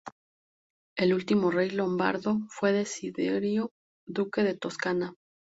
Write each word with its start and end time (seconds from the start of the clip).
El 0.97 1.13
último 1.13 1.51
rey 1.51 1.69
lombardo 1.69 2.39
fue 2.49 2.71
Desiderio, 2.73 3.69
duque 4.07 4.41
de 4.41 4.57
Toscana. 4.57 5.13